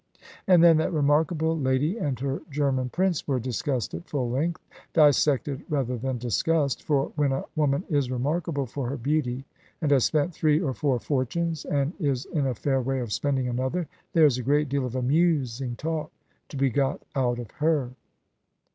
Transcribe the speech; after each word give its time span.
And 0.47 0.63
then 0.63 0.77
that 0.77 0.91
remarkable 0.91 1.55
lady 1.59 1.95
and 1.99 2.19
her 2.21 2.41
German 2.49 2.89
Prince 2.89 3.27
were 3.27 3.39
discussed 3.39 3.93
at 3.93 4.09
full 4.09 4.31
length 4.31 4.65
dissected 4.93 5.61
rather 5.69 5.95
than 5.95 6.17
discussed; 6.17 6.81
for 6.81 7.11
when 7.15 7.31
a 7.31 7.45
woman 7.55 7.83
is 7.87 8.09
remarkable 8.09 8.65
for 8.65 8.89
her 8.89 8.97
beauty, 8.97 9.45
and 9.79 9.91
has 9.91 10.03
spent 10.05 10.33
three 10.33 10.59
or 10.59 10.73
four 10.73 10.97
fortunes, 10.99 11.65
and 11.65 11.93
is 11.99 12.25
in 12.25 12.47
a 12.47 12.55
fair 12.55 12.81
way 12.81 12.99
of 12.99 13.13
spending 13.13 13.47
another, 13.47 13.87
there 14.13 14.25
is 14.25 14.39
a 14.39 14.41
great 14.41 14.69
deal 14.69 14.87
of 14.87 14.95
amusing 14.95 15.75
talk 15.75 16.11
to 16.49 16.57
be 16.57 16.71
got 16.71 17.03
out 17.15 17.37
of 17.37 17.51
her. 17.51 17.91